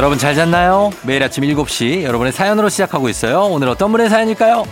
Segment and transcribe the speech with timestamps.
[0.00, 0.90] 여러분 잘 잤나요?
[1.02, 3.42] 매일 아침 7시 여러분의 사연으로 시작하고 있어요.
[3.42, 4.64] 오늘 어떤 분의 사연일까요?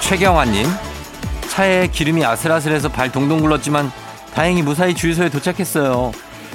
[0.00, 0.66] 최경환님,
[1.50, 3.92] 차에 기름이 아슬아슬해서 발 동동 굴렀지만
[4.34, 6.10] 다행히 무사히 주유소에 도착했어요.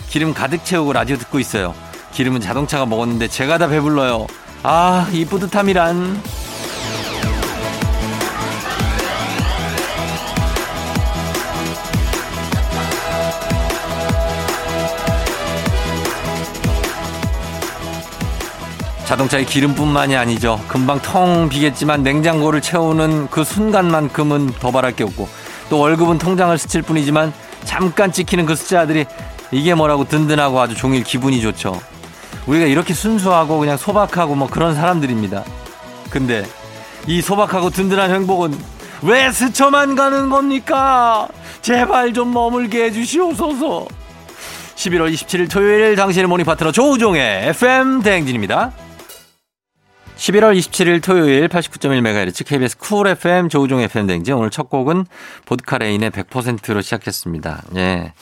[0.10, 1.74] 기름 가득 채우고 라디오 듣고 있어요.
[2.16, 4.26] 기름은 자동차가 먹었는데 제가 다 배불러요.
[4.64, 6.22] 아, 이 뿌듯함이란.
[19.06, 20.60] 자동차의 기름뿐만이 아니죠.
[20.70, 25.28] 금방 텅 비겠지만 냉장고를 채우는 그 순간만큼은 더 바랄 게 없고
[25.70, 27.34] 또 월급은 통장을 스칠 뿐이지만
[27.66, 29.06] 잠깐 찍히는 그 숫자들이
[29.52, 31.80] 이게 뭐라고 든든하고 아주 종일 기분이 좋죠.
[32.48, 35.44] 우리가 이렇게 순수하고 그냥 소박하고 뭐 그런 사람들입니다.
[36.10, 36.46] 근데
[37.08, 38.58] 이 소박하고 든든한 행복은
[39.04, 41.28] 왜 스쳐만 가는 겁니까?
[41.62, 43.88] 제발 좀 머물게 해주시옵소서.
[44.76, 48.72] 11월 27일 토요일 당신의 모닝 파트너 조우종의 FM 대행진입니다.
[50.18, 55.06] 11월 27일 토요일 89.1MHz KBS 쿨 FM 조우종 FM 대행진 오늘 첫 곡은
[55.46, 57.64] 보드카레인의 100%로 시작했습니다.
[57.76, 58.14] 예.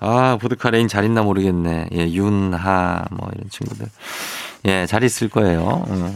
[0.00, 1.88] 아, 보드카 레인 잘 있나 모르겠네.
[1.92, 3.86] 예, 윤하, 뭐, 이런 친구들.
[4.64, 5.60] 예, 잘 있을 거예요.
[5.86, 6.14] 어.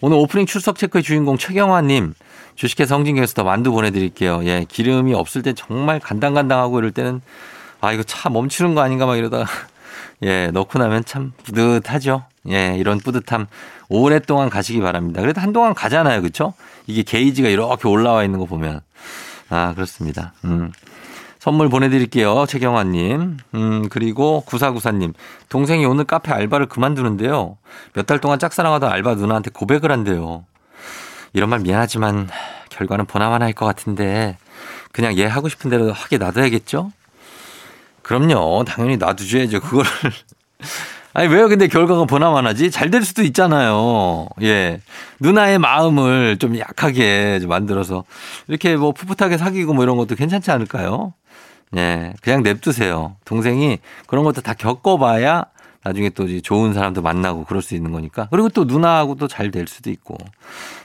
[0.00, 2.14] 오늘 오프닝 출석 체크의 주인공 최경화님,
[2.54, 4.44] 주식회사 성진경에서 더 만두 보내드릴게요.
[4.44, 7.20] 예, 기름이 없을 때 정말 간당간당하고 이럴 때는,
[7.80, 9.46] 아, 이거 차 멈추는 거 아닌가 막 이러다가,
[10.22, 12.24] 예, 넣고 나면 참 뿌듯하죠.
[12.50, 13.46] 예, 이런 뿌듯함
[13.88, 15.20] 오랫동안 가시기 바랍니다.
[15.20, 16.22] 그래도 한동안 가잖아요.
[16.22, 16.54] 그쵸?
[16.86, 18.80] 이게 게이지가 이렇게 올라와 있는 거 보면.
[19.50, 20.32] 아, 그렇습니다.
[20.44, 20.70] 음.
[21.44, 22.46] 선물 보내드릴게요.
[22.48, 23.36] 최경환님.
[23.54, 25.12] 음, 그리고 구사구사님.
[25.50, 27.58] 동생이 오늘 카페 알바를 그만두는데요.
[27.92, 30.46] 몇 달 동안 짝사랑하던 알바 누나한테 고백을 한대요.
[31.34, 32.30] 이런 말 미안하지만
[32.70, 34.38] 결과는 보나마나 할것 같은데
[34.90, 36.92] 그냥 얘 하고 싶은 대로 하게 놔둬야겠죠?
[38.00, 38.64] 그럼요.
[38.66, 39.60] 당연히 놔두셔야죠.
[39.60, 39.90] 그거를.
[41.12, 41.48] 아니, 왜요?
[41.50, 42.70] 근데 결과가 보나마나지?
[42.70, 44.28] 잘 될 수도 있잖아요.
[44.40, 44.80] 예.
[45.20, 48.04] 누나의 마음을 좀 약하게 만들어서
[48.48, 51.12] 이렇게 뭐 풋풋하게 사귀고 뭐 이런 것도 괜찮지 않을까요?
[51.76, 53.16] 예, 그냥 냅두세요.
[53.24, 55.44] 동생이 그런 것도 다 겪어봐야
[55.82, 58.28] 나중에 또 좋은 사람도 만나고 그럴 수 있는 거니까.
[58.30, 60.16] 그리고 또 누나하고도 잘 될 수도 있고.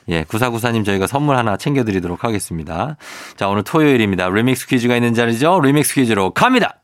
[0.09, 2.97] 예, 구사구사님 저희가 선물 하나 챙겨드리도록 하겠습니다.
[3.37, 4.27] 자, 오늘 토요일입니다.
[4.29, 5.61] 리믹스 퀴즈가 있는 자리죠?
[5.61, 6.81] 리믹스 퀴즈로 갑니다!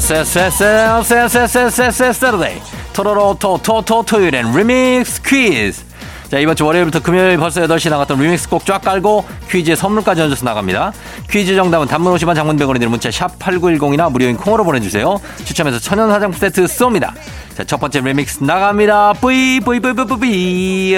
[0.00, 2.60] 세세세세세세세세세세세데이
[2.92, 5.82] 토로로 토토토 토요일엔 리믹스 퀴즈
[6.30, 10.44] 자 이번 주 월요일부터 금요일 벌써 8시 나갔던 리믹스 곡 쫙 깔고 퀴즈에 선물까지 얹어서
[10.44, 10.92] 나갑니다.
[11.30, 15.20] 퀴즈 정답은 단문 50원 장문 100원이 드는 문자 샵 8910이나 무료인 콩으로 보내주세요.
[15.44, 17.12] 추첨해서 천연 화장품 세트 쏩니다.
[17.56, 19.12] 자 첫 번째 리믹스 나갑니다.
[19.14, 20.96] 뿌이 뿌이 뿌이 뿌이 뿌이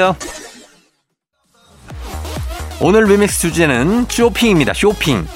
[2.80, 4.72] 오늘 리믹스 주제는 쇼핑입니다.
[4.74, 5.26] 쇼핑.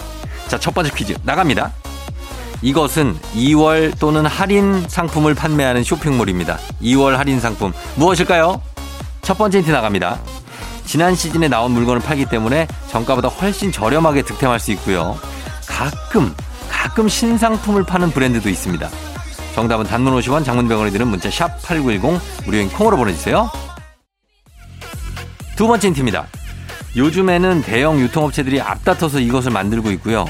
[0.48, 1.72] 자 첫 번째 퀴즈 나갑니다
[2.62, 6.58] 이것은 2월 또는 할인 상품을 판매하는 쇼핑몰입니다.
[6.82, 8.60] 2월 할인 상품 무엇일까요?
[9.22, 10.18] 첫 번째 힌트 나갑니다.
[10.84, 15.18] 지난 시즌에 나온 물건을 팔기 때문에 정가보다 훨씬 저렴하게 득템할 수 있고요.
[15.66, 16.34] 가끔
[16.68, 18.88] 가끔 신상품을 파는 브랜드도 있습니다.
[19.54, 23.50] 정답은 단문 50원 장문병원에 드는 문자 샵 8910 무료인 콩으로 보내주세요.
[25.56, 26.26] 두 번째 힌트입니다.
[26.96, 30.26] 요즘에는 대형 유통업체들이 앞다퉈서 이것을 만들고 있고요.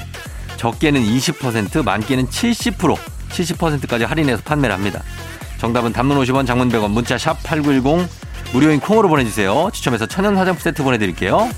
[0.60, 2.94] 적게는 20%, 많게는 70%,
[3.30, 5.02] 70%까지 할인해서 판매를 합니다.
[5.56, 8.06] 정답은 단문 50원, 장문 100원, 문자 샵 8910,
[8.52, 9.70] 무료인 콩으로 보내주세요.
[9.72, 11.48] 추첨해서 천연 화장품 세트 보내드릴게요.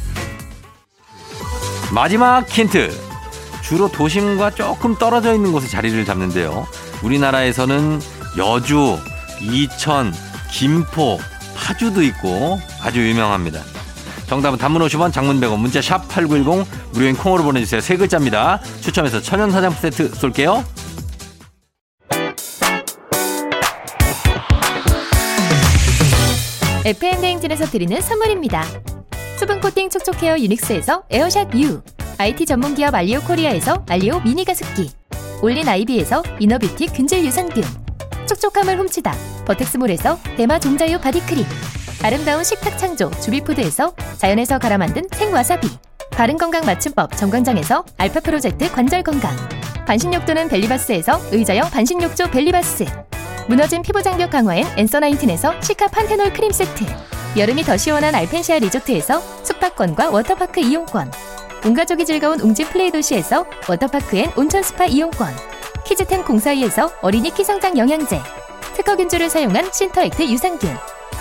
[1.93, 2.97] 마지막 힌트.
[3.63, 6.69] 주로 도심과 조금 떨어져 있는 곳에 자리를 잡는데요.
[7.03, 8.01] 우리나라에서는
[8.39, 9.01] 여주,
[9.41, 10.15] 이천,
[10.53, 11.19] 김포,
[11.57, 13.63] 파주도 있고 아주 유명합니다.
[14.27, 17.81] 정답은 단문 50원, 장문 100원, 문자 샵 8910, 무료인 콩으로 보내주세요.
[17.81, 18.61] 세 글자입니다.
[18.81, 20.65] 추첨해서 천연 화장품 세트 쏠게요.
[26.85, 28.65] FM 대행진에서 드리는 선물입니다.
[29.39, 31.81] 수분 코팅 촉촉 헤어 유닉스에서 에어샷 U,
[32.19, 34.91] IT 전문 기업 알리오 코리아에서 알리오 미니 가습기,
[35.43, 37.63] 올린 아이비에서 이너뷰티 균질 유산균,
[38.29, 39.15] 촉촉함을 훔치다
[39.47, 41.45] 버텍스몰에서 대마 종자유 바디 크림.
[42.03, 45.69] 아름다운 식탁 창조 주비푸드에서 자연에서 갈아 만든 생와사비
[46.11, 49.31] 바른건강 맞춤법 정관장에서 알파 프로젝트 관절 건강
[49.87, 52.87] 반신욕조는 벨리바스에서 의자형 반신욕조 벨리바스
[53.49, 56.85] 무너진 피부 장벽 강화엔 엔서 나인틴에서 시카 판테놀 크림 세트
[57.37, 61.11] 여름이 더 시원한 알펜시아 리조트에서 숙박권과 워터파크 이용권
[61.65, 65.29] 온 가족이 즐거운 웅진 플레이 도시에서 워터파크 엔 온천 스파 이용권
[65.85, 68.21] 키즈텐 공사이에서 어린이 키성장 영양제
[68.75, 70.77] 특허균주를 사용한 신터액트 유산균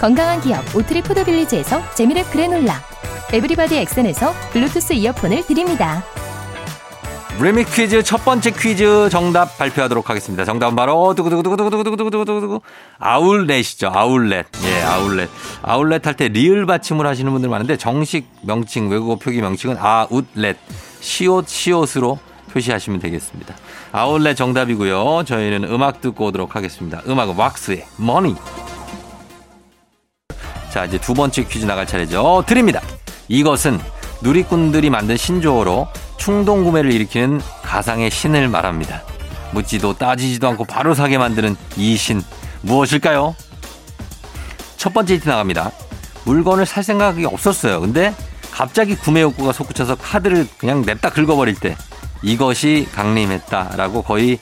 [0.00, 2.80] 건강한 기업 오트리 푸드빌리지에서 재미랩 그래놀라
[3.32, 6.02] 에브리바디 엑센에서 블루투스 이어폰을 드립니다.
[7.40, 10.44] 리믹스 퀴즈 첫 번째 퀴즈 정답 발표하도록 하겠습니다.
[10.46, 12.60] 정답은 바로 두구두구두구두구두구두구두구
[12.98, 13.90] 아울렛이죠.
[13.92, 14.46] 아울렛.
[14.64, 15.28] 예, 아울렛.
[15.62, 20.56] 아울렛 할 때 리을 받침을 하시는 분들 많은데 정식 명칭 외국어 표기 명칭은 아웃렛.
[21.00, 22.18] 시옷 시옷으로
[22.52, 23.54] 표시하시면 되겠습니다.
[23.92, 25.24] 아울렛 정답이고요.
[25.26, 27.02] 저희는 음악 듣고 오도록 하겠습니다.
[27.06, 28.34] 음악은 왁스의 머니.
[30.76, 32.44] 자, 이제 두 번째 퀴즈 나갈 차례죠.
[32.46, 32.82] 드립니다.
[33.28, 33.80] 이것은
[34.20, 35.88] 누리꾼들이 만든 신조어로
[36.18, 39.02] 충동 구매를 일으키는 가상의 신을 말합니다.
[39.52, 42.22] 묻지도 따지지도 않고 바로 사게 만드는 이 신
[42.60, 43.34] 무엇일까요?
[44.76, 45.70] 첫 번째 힌트 나갑니다.
[46.26, 47.80] 물건을 살 생각이 없었어요.
[47.80, 48.14] 근데
[48.50, 51.74] 갑자기 구매 욕구가 솟구쳐서 카드를 그냥 냅다 긁어버릴 때
[52.22, 54.38] 이것이 강림했다라고 거의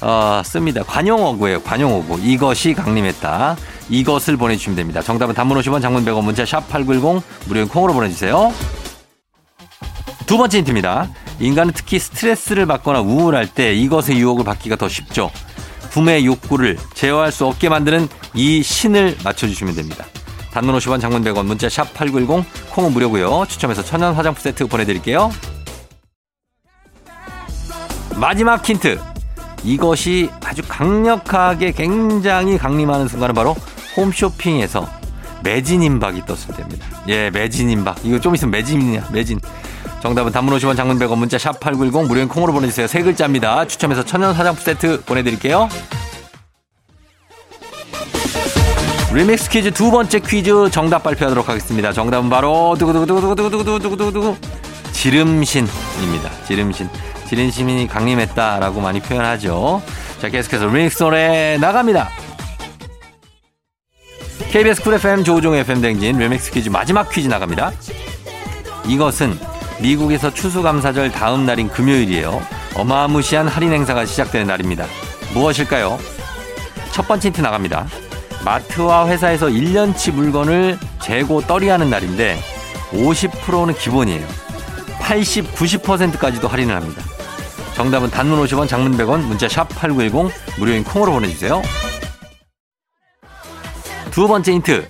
[0.00, 0.82] 어, 씁니다.
[0.82, 1.62] 관용어구예요.
[1.62, 2.20] 관용어구.
[2.22, 3.56] 이것이 강림했다.
[3.88, 5.00] 이것을 보내주시면 됩니다.
[5.00, 8.52] 정답은 단문 50원, 장문 100원, 문자 샵 8910 무료인 콩으로 보내주세요.
[10.26, 11.08] 두 번째 힌트입니다.
[11.40, 15.30] 인간은 특히 스트레스를 받거나 우울할 때 이것의 유혹을 받기가 더 쉽죠.
[15.92, 20.06] 구매 욕구를 제어할 수 없게 만드는 이 신을 맞춰주시면 됩니다.
[20.52, 23.44] 단문 50원, 장문 100원, 문자 샵 8910 콩은 무료고요.
[23.48, 25.30] 추첨해서 천연 화장품 세트 보내드릴게요.
[28.22, 29.00] 마지막 힌트.
[29.64, 33.56] 이것이 아주 강력하게 굉장히 강림하는 순간은 바로
[33.96, 34.88] 홈쇼핑에서
[35.42, 36.86] 매진 임박이 떴을 때입니다.
[37.08, 37.96] 예, 매진 임박.
[38.04, 39.40] 이거 좀 있으면 매진이냐, 매진.
[40.02, 42.86] 정답은 단문 50원 장문 100원 문자 샵 8910 무료인 콩으로 보내주세요.
[42.86, 43.66] 세 글자입니다.
[43.66, 45.68] 추첨해서 천연 화장품 세트 보내드릴게요.
[49.12, 51.92] 리믹스 퀴즈 두 번째 퀴즈 정답 발표하도록 하겠습니다.
[51.92, 54.36] 정답은 바로 두구두구두구두구두구두구두구두구
[55.02, 56.30] 지름신입니다.
[56.46, 56.88] 지름신.
[57.26, 59.82] 지름신이 강림했다라고 많이 표현하죠.
[60.20, 62.08] 자, 계속해서 리믹스 노래 나갑니다.
[64.52, 67.72] KBS 쿨 FM 조우종 FM 댕진 리믹스 퀴즈 마지막 퀴즈 나갑니다.
[68.86, 69.36] 이것은
[69.80, 72.40] 미국에서 추수감사절 다음 날인 금요일이에요.
[72.76, 74.86] 어마무시한 할인 행사가 시작되는 날입니다.
[75.34, 75.98] 무엇일까요?
[76.92, 77.88] 첫 번째 힌트 나갑니다.
[78.44, 82.38] 마트와 회사에서 1년치 물건을 재고 떨이하는 날인데
[82.92, 84.41] 50%는 기본이에요.
[85.12, 87.02] 80, 90%까지도 할인을 합니다.
[87.74, 91.60] 정답은 단문 50원, 장문 100원, 문자 샵 8910 무료인 콩으로 보내주세요.
[94.10, 94.88] 두 번째 힌트.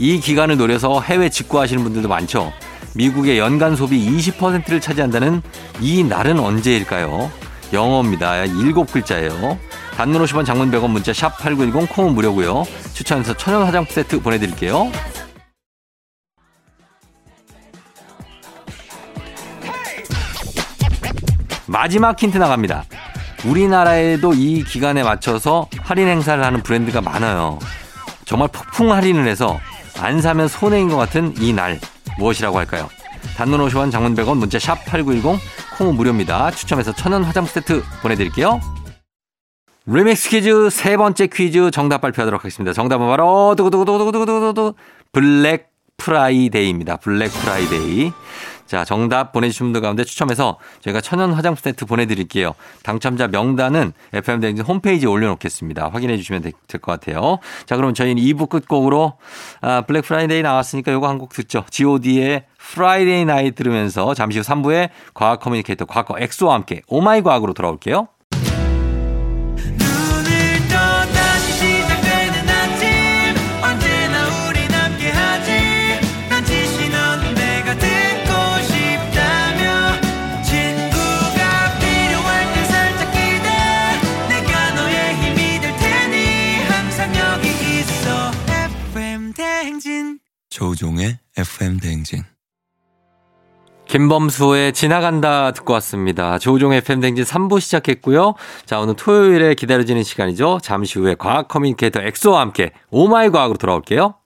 [0.00, 2.52] 이 기간을 노려서 해외 직구하시는 분들도 많죠.
[2.96, 5.40] 미국의 연간 소비 20%를 차지한다는
[5.80, 7.30] 이 날은 언제일까요?
[7.72, 8.46] 영어입니다.
[8.46, 9.56] 일곱 글자예요.
[9.96, 12.64] 단문 50원 장문 100원 문자 샵 8910 콩은 무료고요.
[12.92, 14.90] 추천해서 천연 화장품 세트 보내드릴게요.
[21.74, 22.84] 마지막 힌트 나갑니다.
[23.46, 27.60] 우리나라에도 이 기간에 맞춰서 할인 행사를 하는 브랜드가 많아요.
[28.24, 29.58] 정말 폭풍 할인을 해서
[30.00, 31.78] 안 사면 손해인 것 같은 이 날
[32.18, 32.88] 무엇이라고 할까요?
[33.36, 35.40] 단문 50원 장문 100원 문자 샵 8910
[35.78, 36.50] 콩은 무료입니다.
[36.50, 38.60] 추첨해서 천연 화장품 세트 보내드릴게요.
[39.86, 42.72] 리믹스 퀴즈 세 번째 퀴즈 정답 발표하도록 하겠습니다.
[42.72, 44.74] 정답은 바로 두구두구두구두구두구두구
[45.12, 46.96] 블랙 프라이데이입니다.
[46.96, 48.12] 블랙 프라이데이.
[48.70, 52.54] 자, 정답 보내주신 분들 가운데 추첨해서 저희가 천연 화장품 세트 보내드릴게요.
[52.84, 55.88] 당첨자 명단은 FM대행진 홈페이지에 올려놓겠습니다.
[55.92, 57.40] 확인해 주시면 될 것 같아요.
[57.66, 59.14] 자, 그럼 저희는 2부 끝곡으로
[59.60, 61.64] 아, 블랙 프라이데이 나왔으니까 요거 한 곡 듣죠.
[61.72, 67.52] god의 Friday Night 들으면서 잠시 후 3부에 과학 커뮤니케이터 과커 엑소와 함께 oh my 과학으로
[67.54, 68.06] 돌아올게요.
[90.60, 92.22] 조우종의 FM 대행진.
[93.88, 96.38] 김범수의 지나간다 듣고 왔습니다.
[96.38, 98.34] 조우종의 FM 댕진 3부 시작했고요.
[98.66, 100.58] 자, 오늘 토요일에 기다려지는 시간이죠.
[100.62, 104.19] 잠시 후에 과학 커뮤니케이터 엑소와 함께 oh my 과학으로 돌아올게요.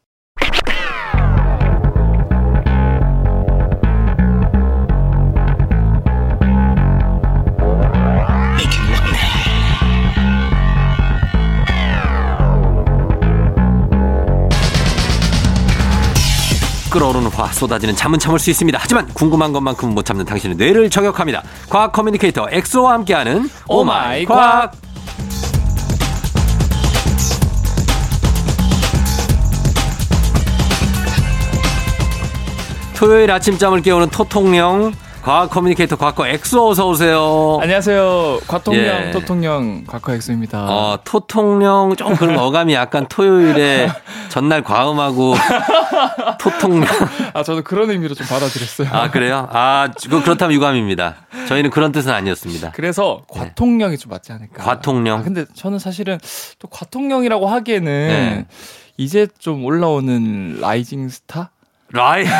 [16.94, 18.78] 끓어오르는 화 쏟아지는 잠은 참을 수 있습니다.
[18.80, 21.42] 하지만 궁금한 것만큼은 못 참는 당신의 뇌를 저격합니다.
[21.68, 24.70] 과학 커뮤니케이터 엑소와 함께하는 oh my 과학.
[32.94, 34.92] 토요일 아침잠을 깨우는 토통령
[35.24, 37.58] 과학 커뮤니케이터 과커 엑소 어서 오세요.
[37.62, 38.40] 안녕하세요.
[38.46, 39.10] 과통령, 예.
[39.10, 40.66] 토통령, 과커 엑소입니다.
[40.68, 43.88] 어, 토통령 좀 그런 어감이 약간 토요일에
[44.28, 45.34] 전날 과음하고
[46.38, 46.86] 토통령.
[47.32, 48.88] 아, 저도 그런 의미로 좀 받아들였어요.
[48.92, 49.48] 아, 그래요?
[49.50, 51.14] 아, 그- 그렇다면 유감입니다.
[51.48, 52.72] 저희는 그런 뜻은 아니었습니다.
[52.72, 54.62] 그래서 과통령이 좀 맞지 않을까.
[54.62, 55.20] 과통령?
[55.20, 56.18] 아, 근데 저는 사실은
[56.58, 58.46] 또 과통령이라고 하기에는 네.
[58.98, 61.48] 이제 좀 올라오는 rising star?
[61.92, 62.26] 라이.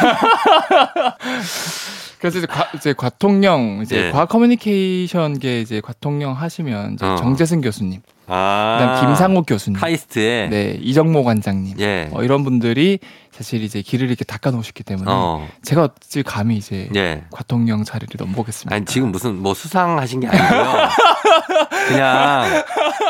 [2.25, 4.11] 그래서 이제, 과, 이제 과통령, 이제 예.
[4.11, 7.17] 과학 커뮤니케이션계 이제 과통령 하시면 이제 어.
[7.17, 8.79] 정재승 교수님, 아.
[8.81, 10.49] 그다음 김상욱 교수님, 카이스트에.
[10.49, 12.09] 네 이정모 관장님, 예.
[12.13, 12.99] 어, 이런 분들이
[13.31, 15.49] 사실 이제 길을 이렇게 닦아 놓으셨기 때문에 어.
[15.63, 17.25] 제가 어찌 감히 이제 예.
[17.31, 18.75] 과통령 자리를 넘보겠습니다.
[18.75, 20.89] 아니, 지금 무슨 뭐 수상하신 게 아니고요.
[21.89, 22.65] 그냥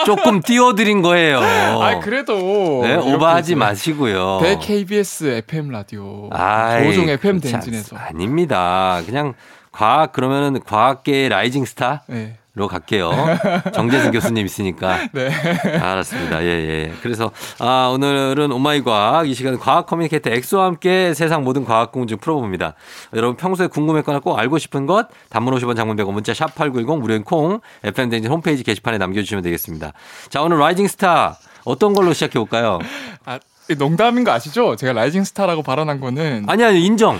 [0.06, 1.38] 조금 띄워드린 거예요.
[1.40, 4.38] 아 그래도 네, 오버하지 마시고요.
[4.42, 6.30] 대 KBS FM 라디오
[6.85, 9.02] 조우종 FM 않- 아닙니다.
[9.06, 9.35] 그냥
[9.73, 12.03] 과학 그러면은 과학계의 rising star
[12.57, 12.73] 로 네.
[12.73, 13.11] 갈게요.
[13.73, 15.09] 정재승 교수님 있으니까.
[15.13, 15.29] 네.
[15.81, 16.45] 알았습니다.
[16.45, 16.93] 예, 예.
[17.03, 22.17] 그래서, 아, 오늘은 오마이 과학, 이 시간은 과학 커뮤니케이터 엑소와 함께 세상 모든 과학 궁금
[22.17, 22.75] 풀어봅니다.
[23.15, 27.61] 여러분 평소에 궁금했거나 꼭 알고 싶은 것, 단문 50원 장문 100원 문자 샵8910 무료인 콩,
[27.83, 29.93] FM대행진 홈페이지 게시판에 남겨주시면 되겠습니다.
[30.29, 32.79] 자, 오늘 rising star 어떤 걸로 시작해 볼까요?
[33.25, 33.41] 아
[33.78, 34.76] 농담인 거 아시죠?
[34.76, 37.18] 제가 rising star라고 발언한 거는 아니, 아니, 인정.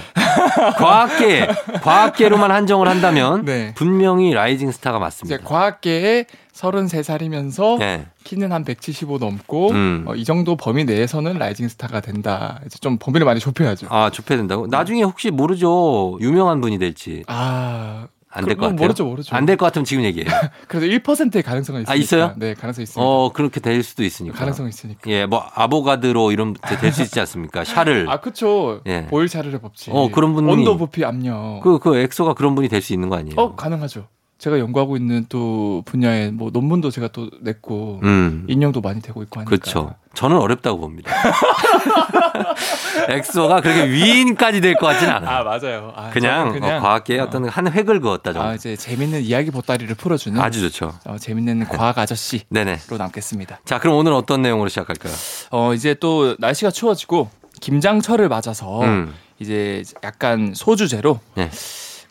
[0.77, 1.47] 과학계,
[1.83, 3.73] 과학계로만 한정을 한다면 네.
[3.75, 5.43] 분명히 rising star가 맞습니다.
[5.45, 8.07] 과학계에 33살이면서 네.
[8.25, 10.05] 키는 한 175 넘고 음.
[10.07, 12.61] 어, 이 정도 범위 내에서는 rising star가 된다.
[12.67, 13.89] 이제 좀 범위를 많이 좁혀야죠.
[13.91, 14.67] 아, 좁혀야 된다고?
[14.67, 16.17] 나중에 혹시 모르죠.
[16.21, 17.25] 유명한 분이 될지.
[17.27, 18.07] 아,
[18.37, 18.85] 안 될것 그건 같아요.
[18.87, 19.35] 모르죠, 모르죠.
[19.37, 20.27] 안 될 것 같으면 지금 얘기해요.
[20.69, 21.93] 그래도 1%의 가능성은 있으니까.
[21.93, 22.35] 아, 있어요?
[22.37, 23.01] 네, 가능성 있습니다.
[23.01, 24.37] 어, 그렇게 될 수도 있으니까.
[24.37, 25.01] 가능성 있으니까.
[25.11, 27.65] 예, 뭐 아보가드로 이런 될 수 있지 않습니까?
[27.65, 28.07] 샤를.
[28.09, 28.81] 아, 그쵸.
[28.87, 29.07] 예.
[29.07, 29.95] 보일 샤를의 법칙.
[29.95, 31.61] 어, 그런 분이- 온도 부피 압력.
[31.63, 33.35] 그, 그 엑소가 그런 분이 될 수 있는 거 아니에요?
[33.39, 34.09] 어, 가능하죠.
[34.37, 38.45] 제가 연구하고 있는 또 분야에 뭐 논문도 제가 또 냈고 음.
[38.49, 39.49] 인용도 많이 되고 있고 하니까.
[39.49, 39.95] 그렇죠.
[40.15, 41.11] 저는 어렵다고 봅니다.
[43.09, 45.31] 엑소가 그렇게 위인까지 될 것 같진 않아요.
[45.39, 45.93] 아, 맞아요.
[45.95, 48.49] 아, 그냥, 그냥 어, 과학계의 어떤 한 획을 그었다 정도.
[48.49, 50.93] 아, 이제 재밌는 이야기 보따리를 풀어주는 아주 좋죠.
[51.05, 52.79] 어, 재밌는 과학 아저씨로 네네.
[52.99, 53.61] 남겠습니다.
[53.65, 55.13] 자, 그럼 오늘 어떤 내용으로 시작할까요?
[55.51, 59.15] 어, 이제 또 날씨가 추워지고 김장철을 맞아서 음.
[59.39, 61.51] 이제 약간 소주제로 네.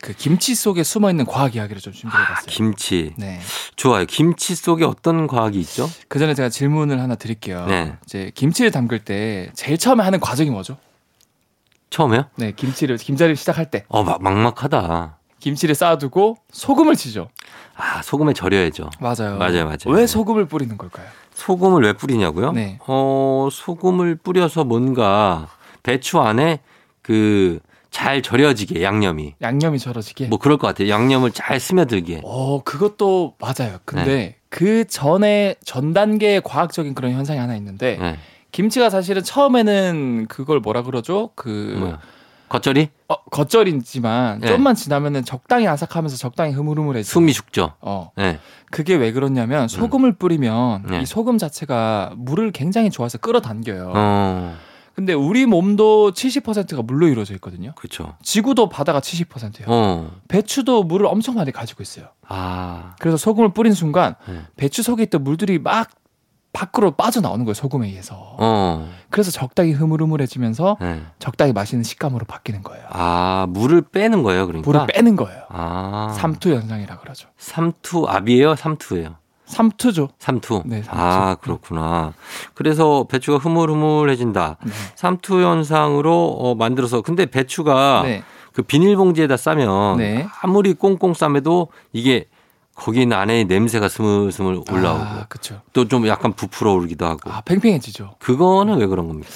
[0.04, 2.36] 그 김치 속에 숨어 있는 과학 이야기를 좀 준비해봤어요.
[2.36, 3.14] 아, 김치.
[3.16, 3.40] 네.
[3.78, 4.06] 좋아요.
[4.06, 5.90] 김치 속에 어떤 과학이 있죠?
[6.10, 7.66] 그 전에 제가 질문을 하나 드릴게요.
[7.68, 7.96] 네.
[8.04, 10.76] 이제 김치를 담글 때 제일 처음에 하는 과정이 뭐죠?
[11.90, 12.26] 처음에요?
[12.36, 15.20] 네, 김치를 김자리를 시작할 때 어, 막, 막막하다.
[15.40, 17.30] 김치를 쌓아두고 소금을 치죠.
[17.78, 18.90] 아, 소금에 절여야죠.
[19.00, 19.38] 맞아요.
[19.38, 19.78] 맞아요, 맞아요.
[19.88, 21.08] 왜 소금을 뿌리는 걸까요?
[21.34, 22.52] 소금을 왜 뿌리냐고요?
[22.52, 22.78] 네.
[22.88, 25.48] 어, 소금을 뿌려서 뭔가
[25.82, 26.60] 배추 안에
[27.02, 27.62] 그
[27.94, 30.26] 잘 절여지게 양념이 양념이 절어지게.
[30.26, 30.90] 뭐 그럴 것 같아요.
[30.90, 32.22] 양념을 잘 스며들게.
[32.24, 33.78] 어, 그것도 맞아요.
[33.86, 34.36] 근데 네.
[34.50, 38.18] 그 전에 전 단계의 과학적인 그런 현상이 하나 있는데 네.
[38.52, 41.30] 김치가 사실은 처음에는 그걸 뭐라 그러죠?
[41.36, 42.00] 그 뭐야?
[42.50, 42.90] 겉절이?
[43.10, 44.48] 어, 겉절이지만 네.
[44.48, 47.08] 좀만 지나면은 적당히 아삭하면서 적당히 흐물흐물해져.
[47.08, 47.74] 숨이 죽죠.
[47.80, 48.10] 어.
[48.18, 48.40] 네.
[48.72, 51.02] 그게 왜 그러냐면 소금을 뿌리면 네.
[51.02, 53.94] 이 소금 자체가 물을 굉장히 좋아서 끌어당겨요.
[53.96, 54.56] 어,
[54.96, 57.74] 근데 우리 몸도 70%가 물로 이루어져 있거든요.
[57.76, 58.16] 그렇죠.
[58.22, 59.66] 지구도 바다가 70%예요.
[59.68, 62.08] 어, 배추도 물을 엄청 많이 가지고 있어요.
[62.28, 64.42] 아, 그래서 소금을 뿌린 순간 네.
[64.56, 65.90] 배추 속에 있던 물들이 막
[66.54, 67.56] 밖으로 빠져나오는 거예요.
[67.56, 68.16] 소금에 의해서.
[68.38, 71.02] 어, 그래서 적당히 흐물흐물해지면서 네.
[71.18, 72.86] 적당히 맛있는 식감으로 바뀌는 거예요.
[72.90, 74.70] 아, 물을 빼는 거예요, 그러니까.
[74.70, 75.42] 물을 빼는 거예요.
[75.50, 77.30] 아, 삼투 현상이라 그러죠.
[77.38, 79.16] 삼투 압이에요, 삼투예요.
[79.46, 80.10] 삼투죠.
[80.20, 80.64] 삼투.
[80.66, 81.00] 네, 삼투.
[81.00, 82.14] 아, 그렇구나.
[82.54, 84.58] 그래서 배추가 흐물흐물해진다.
[84.64, 84.72] 네.
[84.96, 88.24] 삼투 현상으로 어, 만들어서 근데 배추가 네.
[88.54, 90.28] 그 비닐봉지에다 싸면 네.
[90.42, 92.26] 아무리 꽁꽁 싸매도 이게
[92.76, 95.28] 거기 는 안에 냄새가 스물스물 올라오고 아.
[95.74, 98.16] 또 좀 약간 부풀어 오르기도 하고 아, 팽팽해지죠.
[98.20, 99.30] 그거는 왜 그런 겁니까?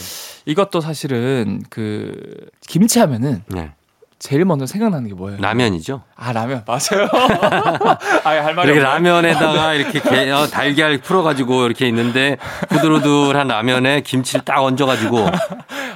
[0.45, 2.15] 이것도 사실은 그
[2.61, 3.73] 김치 하면은 네.
[4.19, 5.39] 제일 먼저 생각나는 게 뭐예요?
[5.39, 6.01] 라면이죠.
[6.15, 7.07] 아 라면 맞아요.
[8.24, 9.09] 아할 말이 이렇게 없네.
[9.09, 12.38] 라면에다가 이렇게 게- 어, 달걀 풀어가지고 이렇게 있는데
[12.69, 15.27] 부들부들한 라면에 김치를 딱 얹어가지고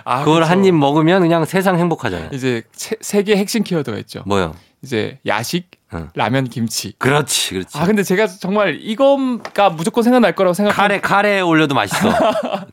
[0.03, 0.51] 아, 그걸 그쵸.
[0.51, 2.29] 한입 먹으면 그냥 세상 행복하잖아요.
[2.33, 4.23] 이제 세, 세 개의 핵심 키워드가 있죠.
[4.25, 4.55] 뭐요?
[4.83, 6.09] 이제 야식, 응.
[6.15, 6.93] 라면, 김치.
[6.97, 7.77] 그렇지, 그렇지.
[7.77, 10.71] 아 근데 제가 정말 이거가 무조건 생각날 거라고 생각.
[10.75, 12.09] 카레 카레에 올려도 맛있어.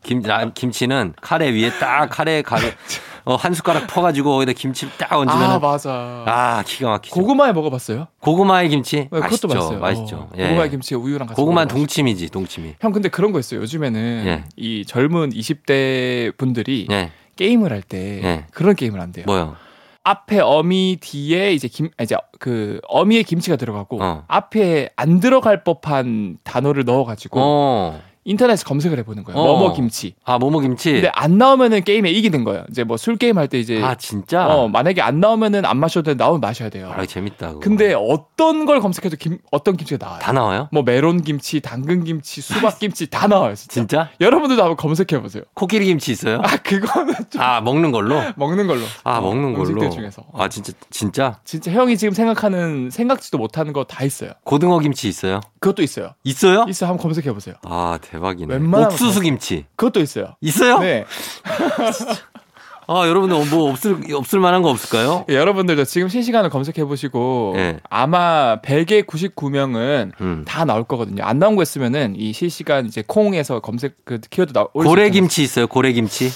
[0.03, 2.63] 김 라- 김치는 카레 위에 딱 카레 가루
[3.25, 6.63] 어, 한 숟가락 퍼가지고 거기다 김치를 딱 얹으면 아 아, 맞아.
[6.67, 7.15] 기가 막히죠.
[7.15, 8.09] 고구마에 먹어봤어요?
[8.21, 9.79] 고구마의 김치 네, 맛있죠, 그것도 맛있어요.
[9.81, 10.17] 맛있죠.
[10.17, 10.49] 어, 예.
[10.49, 11.37] 고구마 김치에 우유랑 같이.
[11.37, 11.67] 고구마.
[11.67, 12.75] 동치미지, 동치미.
[12.81, 13.61] 형 근데 그런 거 있어요.
[13.61, 14.45] 요즘에는 예.
[14.57, 18.47] 이 젊은 20대 분들이 예, 게임을 할때 예.
[18.53, 19.25] 그런 게임을 한대요.
[19.27, 19.57] 뭐요?
[20.05, 24.25] 앞에 어미 뒤에 이제 김 아, 이제 그 어미에 김치가 들어가고 어.
[24.27, 29.39] 앞에 안 들어갈 법한 단어를 넣어가지고 어, 인터넷에 검색을 해보는 거예요.
[29.41, 29.45] 어.
[29.57, 30.15] 뭐뭐 김치.
[30.25, 30.93] 아 뭐뭐 김치.
[30.93, 32.65] 근데 안 나오면은 게임에 이기는 거예요.
[32.71, 34.47] 이제 뭐 술 게임 할 때 이제 아 진짜?
[34.47, 36.93] 어 만약에 안 나오면은 안 마셔도 돼 나오면 마셔야 돼요.
[36.95, 37.49] 아 재밌다.
[37.49, 37.61] 그거.
[37.61, 40.21] 근데 어떤 걸 검색해도 김 어떤 김치가 나와요.
[40.23, 40.69] 다 나와요?
[40.73, 43.55] 뭐 메론 김치, 당근 김치, 수박 김치 다 나와요.
[43.55, 43.73] 진짜.
[43.75, 44.09] 진짜?
[44.21, 45.43] 여러분들도 한번 검색해 보세요.
[45.55, 46.41] 코끼리 김치 있어요?
[46.45, 48.21] 아 그거는 좀 아 먹는 걸로?
[48.37, 48.83] 먹는 걸로.
[49.05, 49.89] 아 어, 먹는 걸로.
[49.91, 50.23] 중에서.
[50.35, 54.33] 아 진짜 진짜 진짜 형이 지금 생각하는 생각지도 못하는 거 다 있어요.
[54.45, 55.41] 고등어 김치 있어요?
[55.61, 56.11] 그것도 있어요.
[56.25, 56.67] 있어요?
[56.69, 57.55] 있어 한번 검색해 보세요.
[57.65, 58.55] 아 대박 이네.
[58.55, 60.35] 웬만하면 옥수수 다- 김치 그것도 있어요.
[60.41, 60.79] 있어요?
[60.79, 61.05] 네.
[62.91, 65.27] 아 여러분들 뭐 없을 없을 만한 거 없을까요?
[65.29, 67.81] 예, 여러분들도 지금 실시간으로 검색해 보시고 예.
[67.91, 70.45] 아마 100에 99명은 음.
[70.47, 71.23] 다 나올 거거든요.
[71.23, 75.11] 안 나온 거 있으면은 이 실시간 이제 콩에서 검색 그 키워드 나 올릴 수 고래.
[75.11, 75.67] 김치 있어요?
[75.67, 76.31] 고래 김치?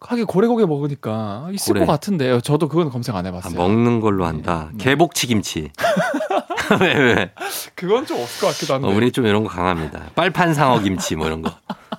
[0.00, 1.86] 하긴 고래고기 먹으니까 있을 고래.
[1.86, 2.42] 것 같은데요.
[2.42, 3.54] 저도 그건 검색 안 아, 해봤어요.
[3.56, 4.68] 먹는 걸로 한다.
[4.74, 4.84] 네.
[4.84, 5.70] 개복치 김치.
[6.80, 7.30] 왜 왜?
[7.74, 8.88] 그건 좀 없을 것 같기도 한데.
[8.88, 10.00] 어, 우리 좀 이런 거 강합니다.
[10.14, 11.52] 빨판 상어 김치 뭐 이런 거.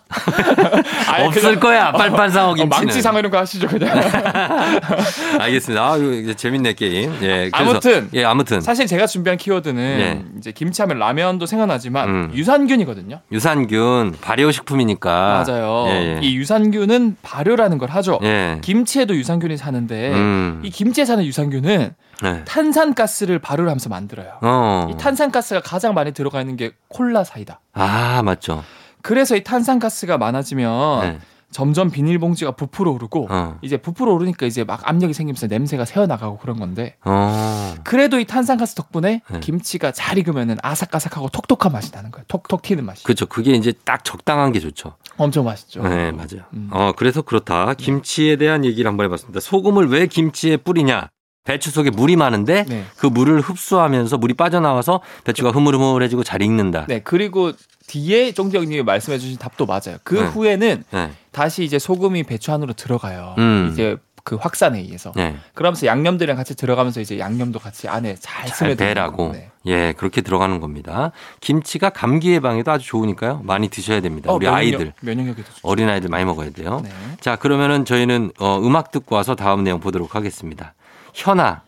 [1.12, 1.92] 아예 없을 그냥- 거야.
[1.92, 2.86] 빨판 상어 어, 김치는.
[2.86, 3.98] 망치상 이런 거 하시죠 그냥.
[5.40, 5.84] 알겠습니다.
[5.94, 7.12] 아, 이거 재밌네 게임.
[7.22, 7.50] 예.
[7.50, 8.10] 그래서- 아무튼.
[8.14, 10.24] 예, 아무튼 사실 제가 준비한 키워드는 네.
[10.38, 12.32] 이제 김치하면 라면도 생각나지만 음.
[12.34, 13.22] 유산균이거든요.
[13.32, 15.44] 유산균 발효식품이니까.
[15.48, 15.86] 맞아요.
[15.90, 16.20] 예, 예.
[16.22, 18.20] 이 유산균은 발효라는 걸 하죠.
[18.24, 18.60] 예.
[18.62, 20.62] 김치에도 유산균이 사는데 음.
[20.64, 22.44] 이 김치에 사는 유산균은 네.
[22.46, 24.38] 탄산가스를 발효를 하면서 만들어요.
[24.42, 24.88] 어.
[24.92, 27.60] 이 탄산가스가 가장 많이 들어가 있는 게 콜라 사이다.
[27.74, 28.64] 아, 맞죠.
[29.02, 31.20] 그래서 이 탄산가스가 많아지면 네.
[31.52, 33.60] 점점 비닐봉지가 부풀어 오르고 어.
[33.62, 37.76] 이제 부풀어 오르니까 이제 막 압력이 생기면서 냄새가 새어나가고 그런 건데 어.
[37.86, 39.40] 그래도 이 탄산가스 덕분에 네.
[39.40, 42.26] 김치가 잘 익으면은 아삭아삭하고 톡톡한 맛이 나는 거예요.
[42.28, 43.04] 톡톡 튀는 맛이.
[43.04, 43.26] 그렇죠.
[43.28, 44.96] 그게 이제 딱 적당한 게 좋죠.
[45.18, 45.82] 엄청 맛있죠.
[45.84, 46.44] 네, 맞아요.
[46.54, 46.70] 음.
[46.72, 47.74] 어, 그래서 그렇다.
[47.76, 49.40] 김치에 대한 얘기를 한번 해봤습니다.
[49.40, 51.10] 소금을 왜 김치에 뿌리냐?
[51.46, 52.84] 배추 속에 물이 많은데 네.
[52.98, 56.86] 그 물을 흡수하면서 물이 빠져나와서 배추가 흐물흐물해지고 잘 익는다.
[56.88, 57.52] 네, 그리고
[57.88, 59.98] 뒤에 쫑디형님이 말씀해주신 답도 맞아요.
[60.04, 60.22] 그 네.
[60.26, 61.12] 후에는 네.
[61.32, 63.36] 다시 이제 소금이 배추 안으로 들어가요.
[63.38, 63.70] 음.
[63.72, 65.12] 이제 그 확산에 의해서.
[65.16, 65.36] 네.
[65.54, 69.34] 그러면서 양념들이랑 같이 들어가면서 이제 양념도 같이 안에 잘 잘 스며들고.
[69.34, 69.52] 네.
[69.68, 71.12] 예, 그렇게 들어가는 겁니다.
[71.42, 73.42] 김치가 감기 예방에도 아주 좋으니까요.
[73.44, 74.32] 많이 드셔야 됩니다.
[74.34, 75.60] 우리 어, 면역력- 아이들, 면역력에도 좋죠.
[75.62, 76.82] 어린 아이들 많이 먹어야 돼요.
[76.84, 76.90] 네.
[77.22, 80.74] 자, 그러면은 저희는 어, 음악 듣고 와서 다음 내용 보도록 하겠습니다.
[81.16, 81.62] 현아,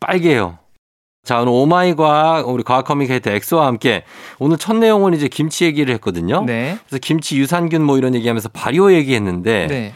[0.00, 0.58] 빨개요.
[1.24, 4.04] 자, 오늘 오마이과학, 우리 과학 커뮤니케이터 엑소와 함께
[4.38, 6.44] 오늘 첫 내용은 이제 김치 얘기를 했거든요.
[6.44, 6.78] 네.
[6.88, 9.92] 그래서 김치 유산균 뭐 이런 얘기 하면서 발효 얘기했는데 네.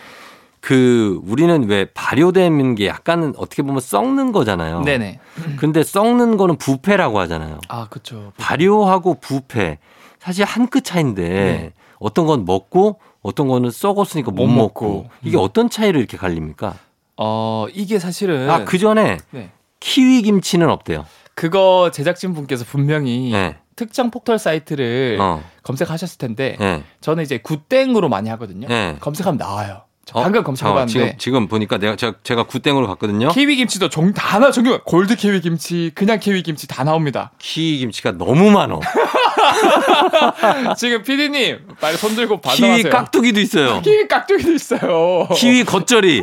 [0.61, 4.83] 그 우리는 왜 발효되는 게 약간은 어떻게 보면 썩는 거잖아요.
[4.83, 5.21] 네네.
[5.57, 7.61] 근데 썩는 거는 부패라고 하잖아요.
[7.69, 8.33] 아, 그쵸.
[8.38, 9.79] 발효하고 부패
[10.19, 11.73] 사실 한 끗 차인데 네.
[12.01, 14.87] 어떤 건 먹고 어떤 거는 썩었으니까 못, 못 먹고.
[14.87, 15.07] 먹고.
[15.23, 15.42] 이게 음.
[15.42, 16.75] 어떤 차이를 이렇게 갈립니까?
[17.16, 18.50] 어, 이게 사실은.
[18.50, 19.50] 아 그 전에 네.
[19.81, 21.07] 키위 김치는 없대요.
[21.35, 23.57] 그거 제작진 분께서 분명히 네.
[23.76, 25.42] 특정 포털 사이트를 어.
[25.62, 26.83] 검색하셨을 텐데 네.
[27.02, 28.68] 저는 이제 굿땡으로 많이 하거든요.
[28.68, 28.96] 네.
[29.00, 29.83] 검색하면 나와요.
[30.07, 30.22] 저 어?
[30.22, 33.29] 방금 잠깐만, 검색해봤는데 지금 지금 보니까 내가 제가, 제가 굿땡으로 갔거든요.
[33.31, 37.33] 키위 김치도 종 다나 정규 골드 키위 김치, 그냥 키위 김치 다 나옵니다.
[37.38, 38.81] 키위 김치가 너무 많어.
[40.76, 42.90] 지금 피디님 빨리 손 들고 키위 반성하세요.
[42.90, 43.83] 깍두기도 있어요.
[43.83, 45.29] 키위 깍두기도 있어요.
[45.35, 46.22] 키위 겉절이.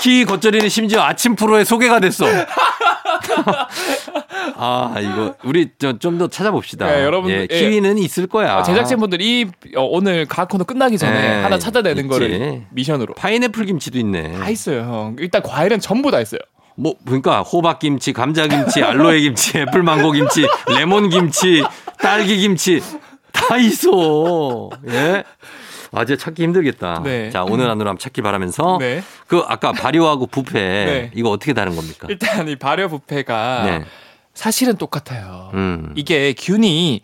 [0.00, 2.26] 키위 겉절이는 심지어 아침 프로에 소개가 됐어.
[4.56, 6.86] 아, 이거 우리 좀 더 찾아봅시다.
[6.86, 7.60] 네, 여러분들, 예, 예.
[7.60, 8.58] 키위는 있을 거야.
[8.58, 12.08] 어, 제작진분들이 어, 오늘 과학 코너 끝나기 전에 네, 하나 찾아내는 있지.
[12.08, 14.32] 거를 미션으로 파인애플 김치도 있네.
[14.38, 15.16] 다 있어요, 형.
[15.18, 16.40] 일단 과일은 전부 다 있어요.
[16.76, 21.64] 뭐 그러니까 호박 김치, 감자 김치, 알로에 김치, 애플 망고 김치, 레몬 김치,
[22.00, 22.80] 딸기 김치
[23.32, 24.70] 다 있어.
[24.88, 25.24] 예.
[25.94, 27.02] 아, 제 찾기 힘들겠다.
[27.04, 27.30] 네.
[27.30, 29.02] 자, 오늘 안으로 한번 찾기 바라면서 네.
[29.26, 31.10] 그 아까 발효하고 부패 네.
[31.14, 32.06] 이거 어떻게 다른 겁니까?
[32.10, 33.84] 일단 이 발효 부패가 네.
[34.34, 35.50] 사실은 똑같아요.
[35.54, 35.92] 음.
[35.96, 37.02] 이게 균이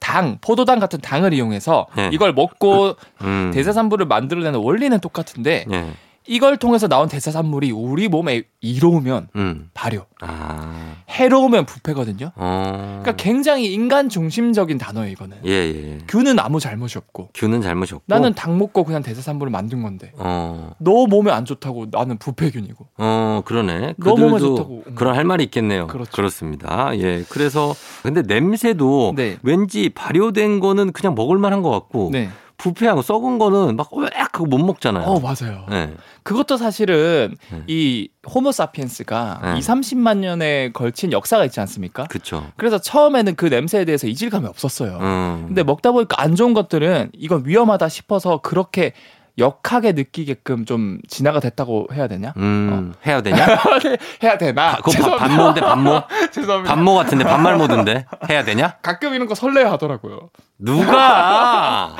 [0.00, 2.10] 당, 포도당 같은 당을 이용해서 네.
[2.12, 3.50] 이걸 먹고 음.
[3.54, 5.92] 대사산물을 만들어내는 원리는 똑같은데 예.
[6.26, 9.70] 이걸 통해서 나온 대사산물이 우리 몸에 이로우면 음.
[9.74, 10.96] 발효, 아.
[11.10, 12.32] 해로우면 부패거든요.
[12.34, 13.00] 어.
[13.02, 15.36] 그러니까 굉장히 인간 중심적인 단어예요, 이거는.
[15.44, 15.98] 예, 예.
[16.08, 18.04] 균은 아무 잘못이 없고 균은 잘못이 없고.
[18.06, 20.72] 나는 당 먹고 그냥 대사산물을 만든 건데 어.
[20.78, 23.94] 너 몸에 안 좋다고 나는 부패균이고 어, 그러네.
[23.98, 24.82] 너무 그들도 좋다고.
[24.86, 24.94] 음.
[24.94, 25.86] 그런 할 말이 있겠네요.
[25.88, 26.22] 그렇죠.
[26.22, 27.22] 렇습니다 예.
[27.28, 29.36] 그래서 근데 냄새도 네.
[29.42, 32.30] 왠지 발효된 거는 그냥 먹을 만한 것 같고 네.
[32.56, 35.04] 부패하고 썩은 거는 막 으악 하고 못 먹잖아요.
[35.04, 35.66] 어, 맞아요.
[35.70, 35.94] 예.
[36.22, 37.62] 그것도 사실은 네.
[37.66, 39.58] 이 호모 사피엔스가 네.
[39.58, 42.04] 2, 30만 년에 걸친 역사가 있지 않습니까?
[42.04, 42.46] 그쵸.
[42.56, 44.98] 그래서 처음에는 그 냄새에 대해서 이질감이 없었어요.
[45.00, 45.44] 음.
[45.48, 48.92] 근데 먹다 보니까 안 좋은 것들은 이건 위험하다 싶어서 그렇게
[49.36, 52.32] 역하게 느끼게끔 좀 진화가 됐다고 해야 되냐?
[52.36, 53.44] 음, 해야 되냐?
[54.22, 54.76] 해야 되나?
[54.76, 56.02] 그거 밥- 반모인데 반모?
[56.32, 56.74] 죄송합니다.
[56.74, 58.76] 반모 같은데 반말 모드인데 해야 되냐?
[58.80, 60.30] 가끔 이런 거 설레 하더라고요.
[60.58, 61.96] 누가?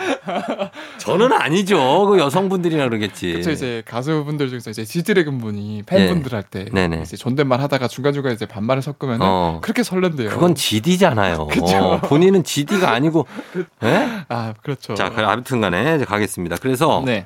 [0.99, 2.07] 저는 아니죠.
[2.07, 3.33] 그 여성분들이라 그러겠지.
[3.33, 7.01] 그쵸 이제 가수분들 중에서 이제 지드래곤 분이 팬분들 할때 네네.
[7.03, 9.59] 이제 존댓말 하다가 중간중간 이제 반말을 섞으면 은 어.
[9.61, 10.31] 그렇게 설렌대요.
[10.31, 11.49] 그건 GD잖아요.
[11.49, 12.01] 그쵸.
[12.05, 13.27] 본인은 GD가 아니고.
[13.83, 14.09] 예?
[14.29, 14.95] 아 그렇죠.
[14.95, 16.57] 자, 그 아무튼 간에 이제 가겠습니다.
[16.61, 17.24] 그래서 네.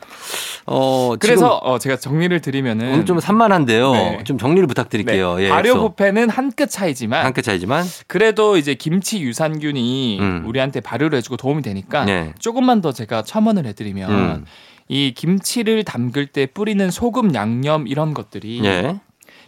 [0.66, 3.92] 어 그래서 어, 제가 정리를 드리면은 오늘 좀 산만한데요.
[3.92, 4.18] 네.
[4.24, 5.36] 좀 정리를 부탁드릴게요.
[5.36, 5.44] 네.
[5.44, 5.48] 예.
[5.48, 5.74] 발효.
[5.80, 10.42] 부패는 한 끗 차이지만 한 끗 차이지만 그래도 이제 김치 유산균이 음.
[10.46, 12.32] 우리한테 발효를 해주고 도움이 되니까 네.
[12.38, 14.44] 조금만 더 제가 첨언을 해드리면 음.
[14.88, 18.98] 이 김치를 담글 때 뿌리는 소금, 양념 이런 것들이 예.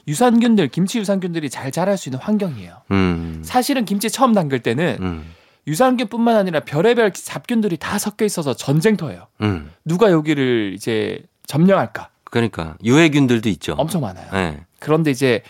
[0.08, 2.72] 유산균들, 김치 유산균들이 잘 자랄 수 있는 환경이에요.
[2.90, 3.40] 음.
[3.44, 5.24] 사실은 김치 처음 담글 때는 음.
[5.70, 9.28] 유산균뿐만 아니라 별의별 잡균들이 다 섞여 있어서 전쟁터예요.
[9.42, 9.70] 음.
[9.84, 12.08] 누가 여기를 이제 점령할까?
[12.24, 13.74] 그러니까 유해균들도 있죠.
[13.78, 14.26] 엄청 많아요.
[14.34, 14.60] 예.
[14.80, 15.42] 그런데 이제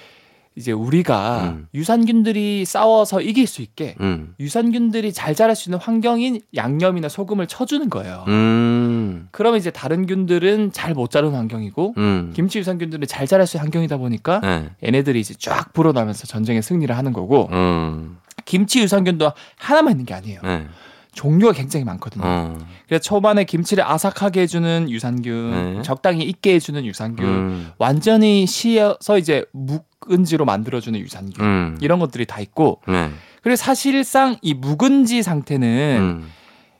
[0.56, 1.68] 이제 우리가 음.
[1.74, 4.34] 유산균들이 싸워서 이길 수 있게 음.
[4.40, 8.24] 유산균들이 잘 자랄 수 있는 환경인 양념이나 소금을 쳐주는 거예요.
[8.28, 9.28] 음.
[9.30, 12.32] 그러면 이제 다른 균들은 잘 못 자라는 환경이고 음.
[12.34, 14.70] 김치 유산균들은 잘 자랄 수 있는 환경이다 보니까 예.
[14.84, 18.18] 얘네들이 이제 쫙 불어나면서 전쟁에 승리를 하는 거고 음.
[18.44, 20.40] 김치 유산균도 하나만 있는 게 아니에요.
[20.44, 20.66] 예.
[21.12, 22.22] 종류가 굉장히 많거든요.
[22.24, 22.58] 어.
[22.86, 25.82] 그래서 초반에 김치를 아삭하게 해주는 유산균, 네.
[25.82, 27.70] 적당히 익게 해주는 유산균, 음.
[27.78, 31.78] 완전히 쉬어서 이제 묵은지로 만들어주는 유산균 음.
[31.80, 33.10] 이런 것들이 다 있고 네.
[33.42, 36.30] 그리고 사실상 이 묵은지 상태는 음.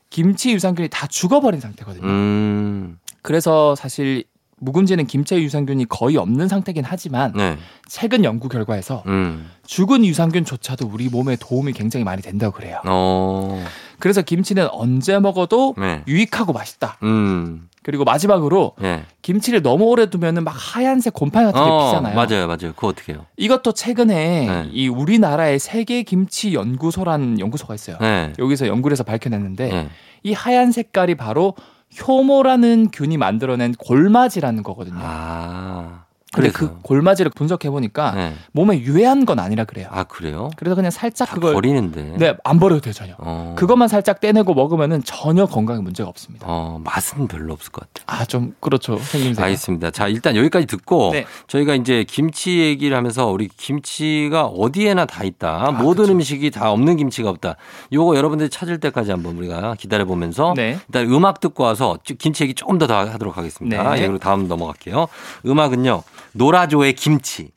[0.09, 2.07] 김치 유산균이 다 죽어버린 상태거든요.
[2.07, 2.99] 음.
[3.21, 4.23] 그래서 사실
[4.61, 7.57] 묵은지는 김치 유산균이 거의 없는 상태긴 하지만 네.
[7.87, 9.49] 최근 연구 결과에서 음.
[9.65, 12.79] 죽은 유산균조차도 우리 몸에 도움이 굉장히 많이 된다고 그래요.
[12.85, 13.63] 어.
[13.99, 16.03] 그래서 김치는 언제 먹어도 네.
[16.07, 16.97] 유익하고 맛있다.
[17.03, 17.67] 음.
[17.83, 19.05] 그리고 마지막으로 예.
[19.23, 22.15] 김치를 너무 오래 두면은 막 하얀색 곰팡이 같은 게 어, 피잖아요.
[22.15, 22.73] 맞아요, 맞아요.
[22.75, 23.25] 그거 어떻게 해요?
[23.37, 24.69] 이것도 최근에 네.
[24.71, 27.97] 이 우리나라의 세계 김치 연구소라는 연구소가 있어요.
[27.99, 28.33] 네.
[28.37, 29.89] 여기서 연구를 해서 밝혀냈는데 예.
[30.21, 31.55] 이 하얀 색깔이 바로
[31.99, 34.99] 효모라는 균이 만들어낸 골마지라는 거거든요.
[35.01, 36.05] 아.
[36.33, 36.73] 근데 그래서.
[36.75, 38.33] 그 골마지를 분석해 보니까 네.
[38.53, 39.87] 몸에 유해한 건 아니라 그래요.
[39.91, 40.49] 아, 그래요?
[40.55, 42.15] 그래서 그냥 살짝 다 그걸 버리는데.
[42.17, 43.15] 네, 안 버려도 돼요, 전혀.
[43.17, 43.53] 어.
[43.57, 46.45] 그것만 살짝 떼내고 먹으면은 전혀 건강에 문제가 없습니다.
[46.47, 48.05] 어, 맛은 별로 없을 것 같아요.
[48.21, 48.97] 아, 좀 그렇죠.
[48.97, 49.43] 생김새.
[49.43, 49.91] 알겠습니다.
[49.91, 51.25] 자, 일단 여기까지 듣고 네.
[51.47, 55.71] 저희가 이제 김치 얘기를 하면서 우리 김치가 어디에나 다 있다.
[55.71, 56.13] 모든 아, 그쵸.
[56.13, 57.57] 음식이 다 없는 김치가 없다.
[57.91, 60.77] 요거 여러분들이 찾을 때까지 한번 우리가 기다려 보면서 네.
[60.87, 63.83] 일단 음악 듣고 와서 쭉 김치 얘기 조금 더다 하도록 하겠습니다.
[63.95, 63.97] 네.
[63.97, 65.07] 예, 그리고 다음 넘어갈게요.
[65.45, 66.03] 음악은요.
[66.33, 67.51] 노라조의 김치.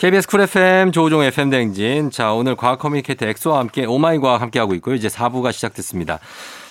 [0.00, 2.10] KBS 쿨 FM 조우종 FM 대행진.
[2.10, 4.94] 자, 오늘 과학 커뮤니케이터 엑소와 함께 오마이 과학 함께 하고 있고요.
[4.94, 6.20] 이제 4부가 시작됐습니다.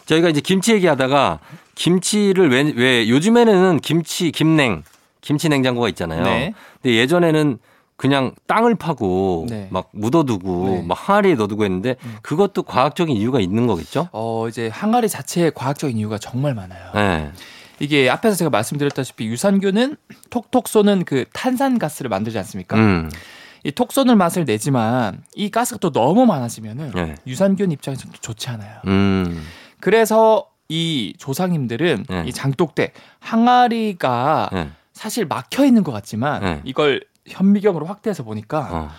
[0.07, 1.37] 저희가 이제 김치 얘기하다가
[1.75, 4.81] 김치를 왜, 왜 요즘에는 김치, 김냉,
[5.21, 6.23] 김치 냉장고가 있잖아요.
[6.23, 6.55] 네.
[6.81, 7.59] 근데 예전에는
[7.97, 9.67] 그냥 땅을 파고 네.
[9.69, 10.83] 막 묻어두고 네.
[10.87, 14.09] 막 항아리에 넣어두고 했는데 그것도 과학적인 이유가 있는 거겠죠?
[14.11, 16.89] 어, 이제 항아리 자체에 과학적인 이유가 정말 많아요.
[17.79, 17.85] 네.
[17.85, 19.97] 이게 앞에서 제가 말씀드렸다시피 유산균은
[20.29, 22.77] 톡톡 쏘는 그 탄산가스를 만들지 않습니까?
[22.77, 23.09] 음.
[23.63, 27.15] 이톡 쏘는 맛을 내지만 이 가스가 또 너무 많아지면은 네.
[27.27, 28.79] 유산균 입장에서는 또 좋지 않아요.
[28.87, 29.43] 음.
[29.81, 32.23] 그래서 이 조상님들은 네.
[32.27, 34.69] 이 장독대 항아리가 네.
[34.93, 36.61] 사실 막혀 있는 것 같지만 네.
[36.63, 38.89] 이걸 현미경으로 확대해서 보니까 어.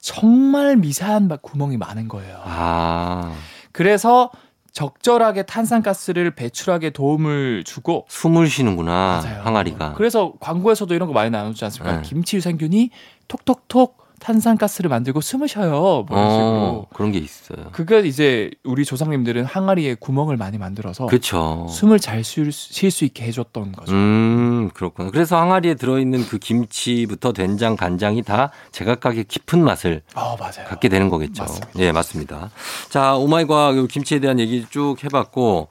[0.00, 2.40] 정말 미세한 막 구멍이 많은 거예요.
[2.44, 3.32] 아,
[3.72, 4.30] 그래서
[4.78, 9.20] 적절하게 탄산가스를 배출하게 도움을 주고 숨을 쉬는구나.
[9.24, 9.42] 맞아요.
[9.42, 9.94] 항아리가.
[9.94, 11.96] 그래서 광고에서도 이런 거 많이 나누지 않습니까?
[11.96, 12.02] 네.
[12.02, 12.90] 김치 유산균이
[13.26, 15.70] 톡톡톡 탄산가스를 만들고 숨을 쉬어요.
[15.70, 16.86] 뭐 이런 어, 식으로.
[16.94, 17.66] 그런 게 있어요.
[17.72, 21.66] 그게 이제 우리 조상님들은 항아리에 구멍을 많이 만들어서 그렇죠.
[21.70, 23.92] 숨을 잘 쉴 수 있게 해줬던 거죠.
[23.92, 25.10] 음, 그렇구나.
[25.10, 30.66] 그래서 항아리에 들어있는 그 김치부터 된장, 간장이 다 제각각의 깊은 맛을 아 맞아요.
[30.68, 31.42] 갖게 되는 거겠죠.
[31.44, 31.70] 맞습니다.
[31.78, 32.50] 예, 맞습니다.
[32.90, 35.68] 자, 오마이과학 요 김치에 대한 얘기 쭉 해봤고,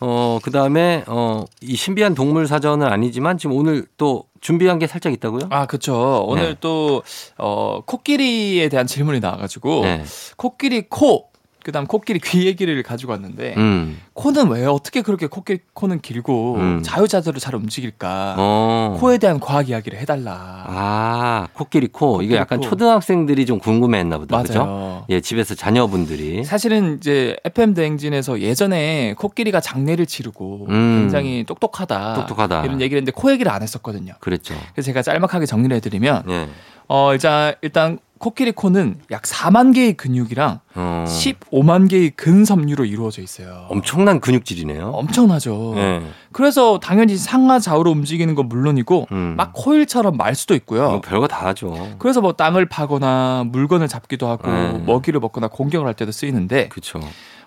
[0.00, 5.12] 어, 그 다음에, 어, 이 신비한 동물 사전은 아니지만 지금 오늘 또 준비한 게 살짝
[5.12, 5.48] 있다고요?
[5.50, 6.24] 아 그렇죠.
[6.26, 6.56] 오늘 네.
[6.60, 7.02] 또
[7.38, 10.04] 어, 코끼리에 대한 질문이 나와가지고 네.
[10.36, 11.30] 코끼리 코
[11.66, 16.80] 그다음 코끼리 귀 얘기를 가지고 왔는데 음, 코는 왜 어떻게 그렇게 코끼리 코는 길고 음.
[16.84, 18.36] 자유자재로 잘 움직일까?
[18.38, 18.96] 어.
[19.00, 20.62] 코에 대한 과학 이야기를 해달라.
[20.68, 22.22] 아, 코끼리 코.
[22.22, 22.66] 이게 코끼리 약간 코.
[22.68, 24.40] 초등학생들이 좀 궁금해 했나 보다.
[24.42, 24.64] 그죠?
[24.64, 25.04] 맞아요.
[25.08, 26.44] 예, 집에서 자녀분들이.
[26.44, 31.00] 사실은 이제 FM 대행진에서 예전에 코끼리가 장례를 치르고 음.
[31.00, 32.64] 굉장히 똑똑하다, 똑똑하다.
[32.64, 34.12] 이런 얘기를 했는데 코 얘기를 안 했었거든요.
[34.20, 34.54] 그랬죠.
[34.72, 36.48] 그래서 제가 짤막하게 정리를 해드리면 예.
[36.86, 41.04] 어 일단 일단 코끼리 코는 약 4만 개의 근육이랑 어.
[41.06, 43.66] 15만 개의 근섬유로 이루어져 있어요.
[43.68, 44.88] 엄청난 근육질이네요.
[44.88, 45.74] 엄청나죠.
[45.76, 46.02] 예.
[46.32, 49.34] 그래서 당연히 상하 좌우로 움직이는 건 물론이고 음.
[49.36, 50.88] 막 코일처럼 말 수도 있고요.
[50.88, 51.96] 뭐 별거 다 하죠.
[51.98, 54.72] 그래서 뭐 땅을 파거나 물건을 잡기도 하고 네.
[54.86, 57.00] 먹이를 먹거나 공격을 할 때도 쓰이는데 그렇죠.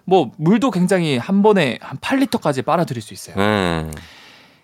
[0.05, 3.35] 뭐 물도 굉장히 한 번에 한 8리터까지 빨아들일 수 있어요.
[3.37, 3.91] 예.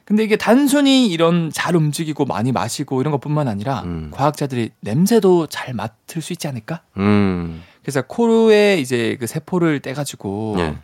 [0.06, 4.12] 근데 이게 단순히 이런 잘 움직이고 많이 마시고 이런 것뿐만 아니라 음.
[4.12, 6.82] 과학자들이 냄새도 잘 맡을 수 있지 않을까?
[6.98, 7.63] 음.
[7.82, 10.78] 그래서 코에 이제 그 세포를 떼가지고 예.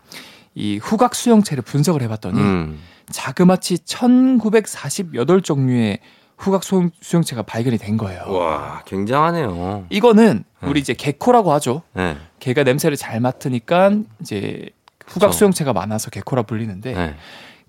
[0.56, 2.80] 이 후각 수용체를 분석을 해봤더니 음.
[3.12, 6.00] 자그마치 1948 종류의
[6.38, 8.24] 후각 수용, 수용체가 발견이 된 거예요.
[8.28, 9.86] 와, 굉장하네요.
[9.92, 10.68] 이거는 네.
[10.68, 11.84] 우리 이제 개코라고 하죠.
[11.98, 12.18] 예.
[12.40, 14.70] 개가 냄새를 잘 맡으니까 이제
[15.06, 15.38] 후각 그쵸.
[15.38, 17.16] 수용체가 많아서 개코라 불리는데 예.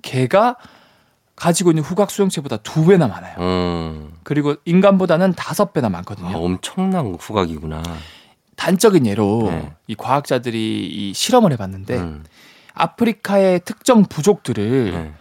[0.00, 0.56] 개가
[1.42, 3.34] 가지고 있는 후각 수용체보다 두 배나 많아요.
[3.40, 4.12] 음.
[4.22, 6.28] 그리고 인간보다는 다섯 배나 많거든요.
[6.28, 7.82] 아, 엄청난 후각이구나.
[8.54, 9.72] 단적인 예로 네.
[9.88, 12.22] 이 과학자들이 이 실험을 해봤는데 음.
[12.74, 15.12] 아프리카의 특정 부족들을 예.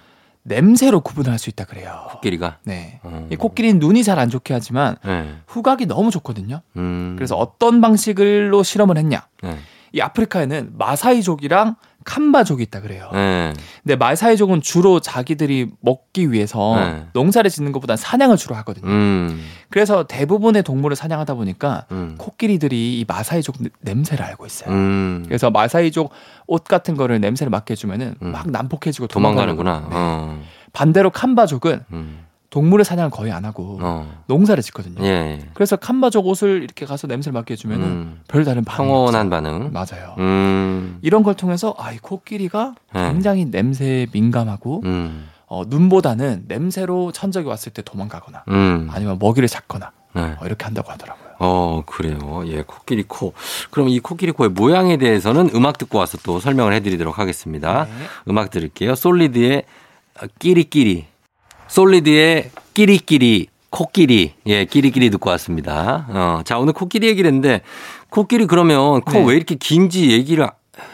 [0.44, 2.06] 냄새로 구분할 수 있다 그래요.
[2.12, 2.60] 코끼리가.
[2.66, 3.00] 네.
[3.02, 3.28] 어.
[3.32, 5.38] 이 코끼리는 눈이 잘 안 좋게 하지만 예.
[5.48, 6.62] 후각이 너무 좋거든요.
[6.78, 7.16] 음.
[7.18, 9.26] 그래서 어떤 방식으로 실험을 했냐?
[9.94, 9.98] 예.
[9.98, 13.10] 이 아프리카에는 마사이족이랑 캄바족이 있다 그래요.
[13.14, 13.54] 예.
[13.84, 17.06] 근데 마사이족은 주로 자기들이 먹기 위해서 네.
[17.14, 18.88] 농사를 짓는 것보단 사냥을 주로 하거든요.
[18.88, 19.44] 음.
[19.70, 22.16] 그래서 대부분의 동물을 사냥하다 보니까 음.
[22.18, 24.72] 코끼리들이 이 마사이족 느- 냄새를 알고 있어요.
[24.74, 25.24] 음.
[25.28, 26.12] 그래서 마사이족
[26.48, 28.32] 옷 같은 거를 냄새를 맡게 해주면은 음.
[28.32, 29.82] 막 난폭해지고 도망가는구나.
[29.82, 29.90] 도망가는구나.
[29.90, 29.96] 네.
[29.96, 30.44] 어.
[30.74, 32.20] 반대로 캄바족은 음.
[32.52, 34.08] 동물을 사냥을 거의 안 하고 어.
[34.28, 35.04] 농사를 짓거든요.
[35.06, 35.40] 예.
[35.54, 38.22] 그래서 캄바족 옷을 이렇게 가서 냄새를 맡게 해주면은 음.
[38.28, 39.30] 별다른 반응이 평온한.
[39.30, 39.72] 반응.
[39.72, 40.16] 맞아요.
[40.20, 41.00] 음.
[41.02, 43.12] 이런 걸 통해서 아 이 코끼리가 네.
[43.12, 45.28] 굉장히 냄새에 민감하고 음.
[45.48, 48.90] 어, 눈보다는 냄새로 천적이 왔을 때 도망가거나 음.
[48.92, 50.22] 아니면 먹이를 잡거나 네.
[50.22, 51.32] 어, 이렇게 한다고 하더라고요.
[51.40, 52.44] 어, 그래요.
[52.48, 53.34] 예, 코끼리 코.
[53.72, 57.86] 그럼 이 코끼리 코의 모양에 대해서는 음악 듣고 와서 또 설명을 해드리도록 하겠습니다.
[57.86, 57.92] 네.
[58.30, 58.96] 음악 들을게요.
[58.96, 59.64] 솔리드의
[60.40, 61.11] 끼리끼리.
[61.72, 63.48] 솔리드의 끼리끼리.
[63.70, 64.34] 코끼리.
[64.48, 66.06] 예, 끼리끼리 듣고 왔습니다.
[66.10, 67.62] 어, 자, 오늘 코끼리 얘기를 했는데,
[68.10, 69.26] 코끼리 그러면 코 네.
[69.26, 70.46] 왜 이렇게 긴지 얘기를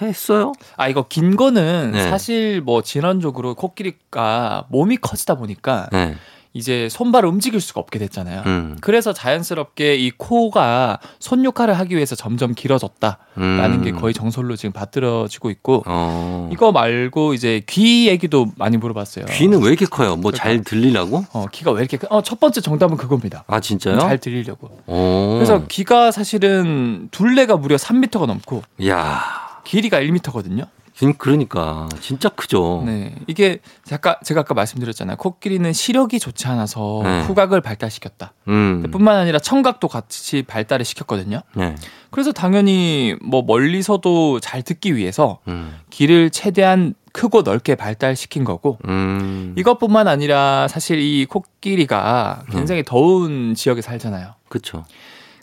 [0.03, 0.51] 했어요?
[0.75, 2.09] 아 이거 긴 거는 네.
[2.09, 6.15] 사실 뭐 진화적으로 코끼리가 몸이 커지다 보니까 네.
[6.57, 8.41] 이제 손발을 움직일 수가 없게 됐잖아요.
[8.47, 8.77] 음.
[8.81, 13.81] 그래서 자연스럽게 이 코가 손 역할을 하기 위해서 점점 길어졌다라는 음.
[13.83, 16.49] 게 거의 정설로 지금 받들어지고 있고 어.
[16.51, 19.25] 이거 말고 이제 귀 얘기도 많이 물어봤어요.
[19.27, 20.15] 귀는 왜 이렇게 커요?
[20.15, 21.25] 뭐 잘 들리려고?
[21.33, 23.43] 어, 귀가 왜 이렇게 크- 어, 첫 번째 정답은 그겁니다.
[23.47, 23.99] 아, 진짜요?
[23.99, 24.69] 잘 들리려고.
[24.87, 25.35] 오.
[25.35, 29.21] 그래서 귀가 사실은 둘레가 무려 3m가 넘고 야
[29.63, 30.65] 길이가 1m거든요.
[30.97, 32.81] 진- 그러니까 진짜 크죠.
[32.85, 33.13] 네.
[33.27, 35.17] 이게 제가, 제가 아까 말씀드렸잖아요.
[35.17, 37.21] 코끼리는 시력이 좋지 않아서 네.
[37.21, 38.33] 후각을 발달시켰다.
[38.47, 38.83] 음.
[38.91, 41.41] 뿐만 아니라 청각도 같이 발달을 시켰거든요.
[41.55, 41.75] 네.
[42.09, 45.75] 그래서 당연히 뭐 멀리서도 잘 듣기 위해서 음.
[45.91, 49.53] 귀를 최대한 크고 넓게 발달시킨 거고 음.
[49.55, 54.33] 이것뿐만 아니라 사실 이 코끼리가 굉장히 더운 지역에 살잖아요.
[54.49, 54.83] 그쵸.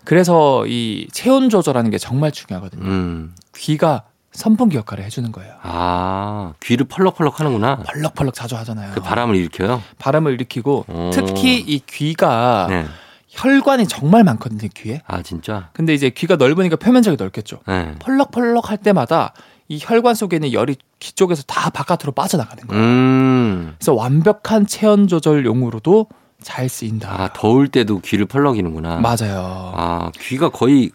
[0.05, 2.83] 그래서 이 체온 조절하는 게 정말 중요하거든요.
[2.85, 3.35] 음.
[3.57, 5.55] 귀가 선풍기 역할을 해주는 거예요.
[5.63, 7.79] 아, 귀를 펄럭펄럭 하는구나.
[7.87, 8.93] 펄럭펄럭 자주 하잖아요.
[8.95, 9.81] 그 바람을 일으켜요?
[9.99, 11.11] 바람을 일으키고 오.
[11.13, 12.85] 특히 이 귀가 네.
[13.29, 15.03] 혈관이 정말 많거든요, 귀에.
[15.07, 15.71] 아, 진짜?
[15.73, 17.61] 근데 이제 귀가 넓으니까 표면적이 넓겠죠.
[17.67, 17.95] 네.
[18.01, 19.33] 펄럭펄럭 할 때마다
[19.69, 22.83] 이 혈관 속에 있는 열이 귀 쪽에서 다 바깥으로 빠져나가는 거예요.
[22.85, 23.75] 음.
[23.79, 26.09] 그래서 완벽한 체온 조절용으로도
[26.43, 27.11] 잘 쓰인다.
[27.23, 28.97] 아, 더울 때도 귀를 펄럭이는구나.
[28.97, 29.73] 맞아요.
[29.75, 30.91] 아, 귀가 거의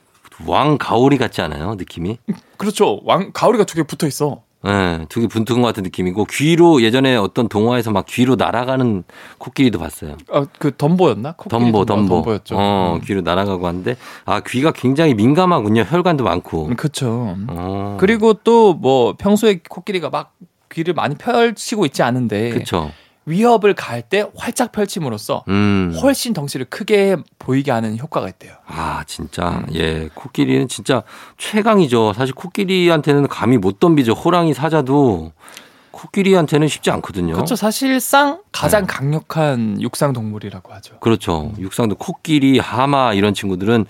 [0.46, 1.76] 왕 가오리 같지 않아요?
[1.76, 2.18] 느낌이?
[2.58, 3.02] 그렇죠.
[3.06, 4.42] 왕 가오리가 두 개 붙어 있어.
[4.68, 9.06] 예, 두개 분투근 같은 느낌이고 귀로 예전에 어떤 동화에서 막 귀로 날아가는
[9.38, 10.18] 코끼리도 봤어요.
[10.30, 11.36] 아, 그 덤보였나?
[11.50, 12.16] 덤보, 덤보.
[12.16, 12.56] 덤보였죠.
[12.58, 13.02] 어, 음.
[13.06, 15.84] 귀로 날아가고 하는데 아, 귀가 굉장히 민감하군요.
[15.88, 16.66] 혈관도 많고.
[16.68, 17.38] 음, 그렇죠.
[17.48, 17.98] 어.
[18.02, 20.34] 그리고 또 뭐 평소에 코끼리가 막
[20.72, 22.92] 귀를 많이 펼치고 있지 않은데 그렇죠.
[23.30, 25.96] 위협을 가할 때 활짝 펼침으로써 음.
[26.02, 28.54] 훨씬 덩치를 크게 보이게 하는 효과가 있대요.
[28.66, 29.50] 아, 진짜.
[29.50, 29.66] 음.
[29.76, 30.10] 예.
[30.14, 31.04] 코끼리는 진짜
[31.38, 32.14] 최강이죠.
[32.14, 34.14] 사실 코끼리한테는 감히 못 덤비죠.
[34.14, 35.32] 호랑이 사자도
[35.92, 37.34] 코끼리한테는 쉽지 않거든요.
[37.34, 37.56] 그렇죠.
[37.56, 38.88] 사실상 가장 네.
[38.88, 41.00] 강력한 육상 동물이라고 하죠.
[41.00, 41.52] 그렇죠.
[41.60, 43.86] 육상도 코끼리, 하마 이런 친구들은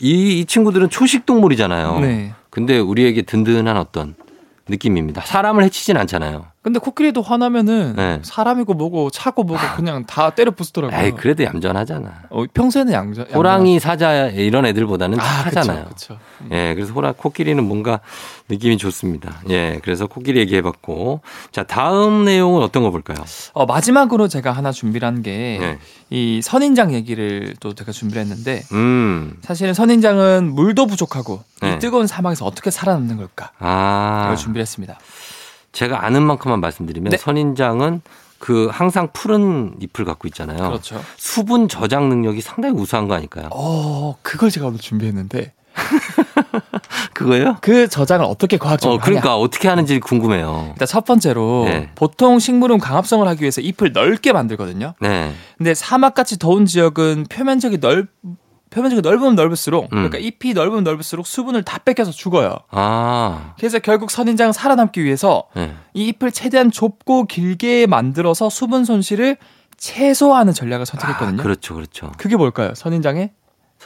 [0.00, 2.00] 이, 이 친구들은 초식 동물이잖아요.
[2.00, 2.34] 네.
[2.50, 4.14] 근데 우리에게 든든한 어떤
[4.68, 5.22] 느낌입니다.
[5.22, 6.46] 사람을 해치진 않잖아요.
[6.64, 8.20] 근데 코끼리도 화나면은 네.
[8.22, 10.98] 사람이고 뭐고 차고 뭐고 그냥 다 때려 부수더라고요.
[10.98, 12.22] 에이, 그래도 얌전하잖아.
[12.30, 15.84] 어, 평소에는 양자 호랑이, 사자 이런 애들보다는 착하잖아요.
[15.84, 16.18] 그렇죠.
[16.50, 18.00] 예, 그래서 호랑 코끼리는 뭔가
[18.48, 19.42] 느낌이 좋습니다.
[19.50, 21.20] 예, 그래서 코끼리 얘기해봤고,
[21.52, 23.18] 자 다음 내용은 어떤 거 볼까요?
[23.52, 25.58] 어, 마지막으로 제가 하나 준비를 한게이
[26.10, 26.40] 네.
[26.42, 31.74] 선인장 얘기를 또 제가 준비를 했는데 음, 사실은 선인장은 물도 부족하고 네.
[31.74, 33.50] 이 뜨거운 사막에서 어떻게 살아남는 걸까?
[33.58, 34.98] 아, 이걸 준비를 했습니다.
[35.74, 37.16] 제가 아는 만큼만 말씀드리면 네.
[37.18, 38.00] 선인장은
[38.38, 40.56] 그 항상 푸른 잎을 갖고 있잖아요.
[40.56, 41.02] 그렇죠.
[41.16, 43.48] 수분 저장 능력이 상당히 우수한 거 아닐까요?
[43.52, 45.52] 어, 그걸 제가 오늘 준비했는데
[47.14, 47.56] 그거예요?
[47.60, 50.68] 그 저장을 어떻게 과학적으로 어, 그러니까 어떻게 하는지 궁금해요.
[50.72, 51.90] 일단 첫 번째로 네.
[51.94, 54.94] 보통 식물은 광합성을 하기 위해서 잎을 넓게 만들거든요.
[55.00, 58.08] 네, 근데 사막같이 더운 지역은 표면적이 넓
[58.74, 60.08] 표면적이 넓으면 넓을수록 음.
[60.08, 62.56] 그러니까 잎이 넓으면 넓을수록 수분을 다 뺏겨서 죽어요.
[62.70, 65.74] 아, 그래서 결국 선인장은 살아남기 위해서 네.
[65.94, 69.36] 이 잎을 최대한 좁고 길게 만들어서 수분 손실을
[69.76, 71.40] 최소화하는 전략을 선택했거든요.
[71.40, 72.10] 아, 그렇죠, 그렇죠.
[72.18, 72.74] 그게 뭘까요?
[72.74, 73.30] 선인장의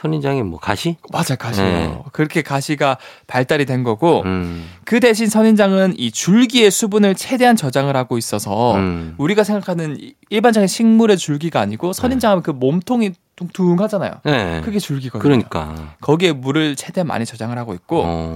[0.03, 0.95] 선인장이 뭐 가시?
[1.11, 1.65] 맞아요, 가시요.
[1.65, 1.99] 네.
[2.13, 8.17] 그렇게 가시가 발달이 된 거고 음, 그 대신 선인장은 이 줄기의 수분을 최대한 저장을 하고
[8.17, 9.15] 있어서 음.
[9.17, 14.11] 우리가 생각하는 이- 일반적인 식물의 줄기가 아니고 선인장은 그 몸통이 퉁퉁하잖아요.
[14.23, 14.61] 네.
[14.63, 15.21] 그게 줄기거든요.
[15.21, 15.95] 그러니까.
[15.99, 18.35] 거기에 물을 최대한 많이 저장을 하고 있고 어,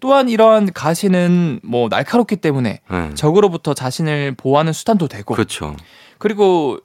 [0.00, 3.10] 또한 이런 가시는 뭐 날카롭기 때문에 네.
[3.14, 5.76] 적으로부터 자신을 보호하는 수단도 되고 그렇죠.
[6.16, 6.78] 그리고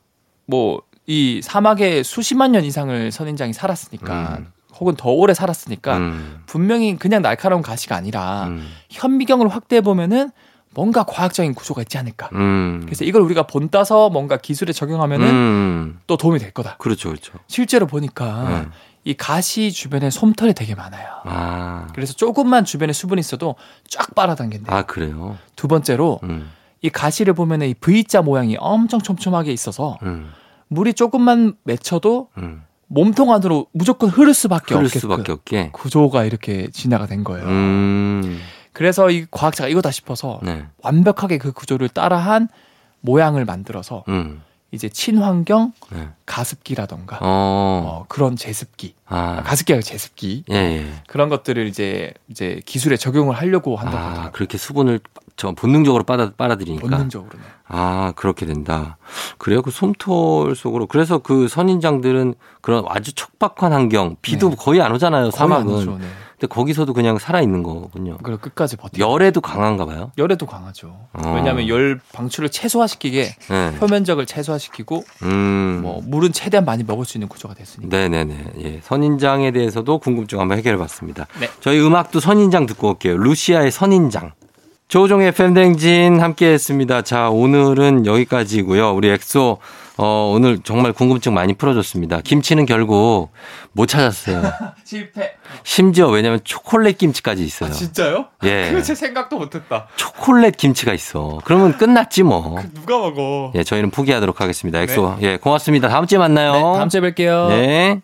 [0.46, 4.52] 뭐 이 사막에 수십만 년 이상을 선인장이 살았으니까 음.
[4.78, 10.30] 혹은 더 오래 살았으니까 음, 분명히 그냥 날카로운 가시가 아니라 음, 현미경을 확대해 보면은
[10.76, 12.30] 뭔가 과학적인 구조가 있지 않을까.
[12.34, 12.82] 음.
[12.86, 16.76] 그래서 이걸 우리가 본 따서 뭔가 기술에 적용하면은 음, 또 도움이 될 거다.
[16.78, 17.34] 그렇죠, 그렇죠.
[17.48, 18.70] 실제로 보니까 네.
[19.06, 21.08] 이 가시 주변에 솜털이 되게 많아요.
[21.24, 23.56] 아, 그래서 조금만 주변에 수분이 있어도
[23.88, 24.76] 쫙 빨아당긴대요.
[24.76, 25.38] 아 그래요.
[25.56, 30.32] 두 번째로 음, 이 가시를 보면은 이 V자 모양이 엄청 촘촘하게 있어서 음,
[30.70, 32.64] 물이 조금만 맺혀도 음.
[32.88, 35.70] 몸통 안으로 무조건 흐를 수밖에 흐를 없게 수밖에 없게.
[35.74, 37.46] 구조가 이렇게 진화가 된 거예요.
[37.46, 38.40] 음,
[38.72, 42.48] 그래서 이 과학자가 이거다 싶어서 네, 완벽하게 그 구조를 따라한
[43.02, 46.10] 모양을 만들어서 음, 이제 친환경 네.
[46.26, 50.94] 가습기라던가 어, 어, 그런 제습기, 아, 아, 가습기가 제습기 예, 예.
[51.08, 54.32] 그런 것들을 이제 이제 기술에 적용을 하려고 한다고 아, 하더라고요.
[54.34, 55.00] 그렇게 수분을
[55.38, 56.82] 저 본능적으로 빨아 빨아들이니까.
[56.88, 57.46] 본능적으로는.
[57.68, 58.98] 아, 그렇게 된다.
[59.38, 59.62] 그래요.
[59.62, 60.88] 그 솜털 속으로.
[60.88, 64.56] 그래서 그 선인장들은 그런 아주 척박한 환경, 비도 네.
[64.60, 65.30] 거의 안 오잖아요.
[65.30, 65.74] 거의 안 사막은.
[65.74, 66.06] 오죠, 네.
[66.40, 68.18] 근데 거기서도 그냥 살아 있는 거군요.
[68.22, 69.02] 그리고 끝까지 버티.
[69.02, 70.12] 열에도 강한가 봐요.
[70.20, 70.96] 열에도 강하죠.
[71.14, 71.34] 어.
[71.36, 73.76] 왜냐하면 열 방출을 최소화시키게 네.
[73.80, 75.80] 표면적을 최소화시키고 음.
[75.82, 77.96] 뭐 물은 최대한 많이 먹을 수 있는 구조가 됐으니까.
[77.98, 78.46] 네네네.
[78.60, 78.80] 예.
[78.84, 81.26] 선인장에 대해서도 궁금증 한번 해결해 봤습니다.
[81.40, 81.50] 네.
[81.60, 83.18] 저희 음악도 선인장 듣고 올게요.
[83.18, 84.34] 루시아의 선인장.
[84.90, 87.02] 조우종의 FM대행진 함께 했습니다.
[87.02, 88.94] 자, 오늘은 여기까지고요.
[88.94, 89.58] 우리 엑소,
[89.98, 92.22] 어, 오늘 정말 궁금증 많이 풀어줬습니다.
[92.22, 93.32] 김치는 결국
[93.72, 94.44] 못 찾았어요.
[94.86, 95.34] 실패.
[95.64, 97.70] 심지어 왜냐면 초콜릿 김치까지 있어요.
[97.70, 98.26] 아, 진짜요?
[98.44, 98.70] 예.
[98.72, 99.88] 그거 제 생각도 못했다.
[99.96, 101.40] 초콜릿 김치가 있어.
[101.46, 102.62] 그러면 끝났지 뭐.
[102.74, 103.52] 누가 먹어?
[103.56, 104.80] 예, 저희는 포기하도록 하겠습니다.
[104.82, 105.18] 엑소.
[105.22, 105.90] 예, 고맙습니다.
[105.90, 106.54] 다음 주에 만나요.
[106.54, 107.50] 네, 다음 주에 뵐게요.
[107.50, 108.02] 네.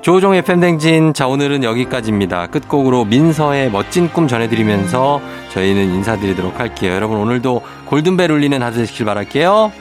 [0.00, 1.14] 조우종의 FM대행진.
[1.14, 2.46] 자, 오늘은 여기까지입니다.
[2.46, 5.20] 끝곡으로 민서의 멋진 꿈 전해드리면서
[5.52, 6.92] 저희는 인사드리도록 할게요.
[6.92, 9.72] 여러분, 오늘도 골든벨 울리는 하루 되시길 바랄게요.